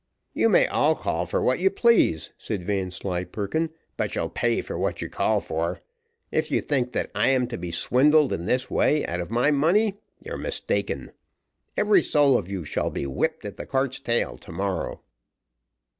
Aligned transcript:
"You 0.33 0.49
may 0.49 0.65
all 0.65 0.95
call 0.95 1.27
for 1.27 1.43
what 1.43 1.59
you 1.59 1.69
please," 1.69 2.31
said 2.35 2.65
Vanslyperken, 2.65 3.69
"but 3.97 4.15
you'll 4.15 4.31
pay 4.31 4.59
for 4.61 4.75
what 4.75 4.99
you 4.99 5.11
call 5.11 5.39
for. 5.39 5.81
If 6.31 6.49
you 6.49 6.59
think 6.59 6.93
that 6.93 7.11
I 7.13 7.27
am 7.27 7.45
to 7.49 7.57
be 7.59 7.69
swindled 7.69 8.33
in 8.33 8.45
this 8.45 8.67
way 8.67 9.05
out 9.05 9.21
of 9.21 9.29
my 9.29 9.51
money, 9.51 9.99
you're 10.19 10.37
mistaken. 10.39 11.11
Every 11.77 12.01
soul 12.01 12.35
of 12.35 12.49
you 12.49 12.65
shall 12.65 12.89
be 12.89 13.05
whipped 13.05 13.45
at 13.45 13.57
the 13.57 13.67
cart's 13.67 13.99
tail 13.99 14.39
to 14.39 14.51
morrow." 14.51 15.01